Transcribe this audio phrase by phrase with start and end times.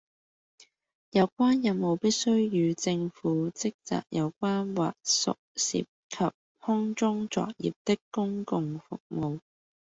[1.11, 9.41] 有關任務必須與政府職責有關或屬涉及空中作業的公共服務